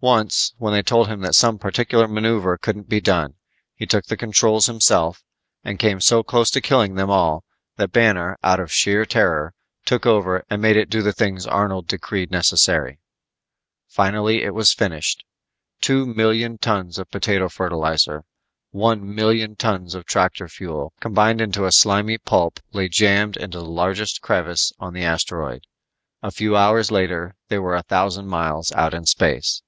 [0.00, 3.34] Once, when they told him that some particular maneuver couldn't be done,
[3.74, 5.24] he took the controls himself,
[5.64, 7.42] and came so close to killing them all
[7.78, 9.52] that Banner, out of sheer terror,
[9.84, 13.00] took over and made it do the things Arnold decreed necessary.
[13.88, 15.24] Finally it was finished.
[15.80, 18.22] Two million tons of potato fertilizer,
[18.70, 23.64] one million tons of tractor fuel combined into a slimy pulp lay jammed into the
[23.64, 25.60] largest crevice on the asteroid.
[26.22, 29.60] A few hours later they were a thousand miles out in space.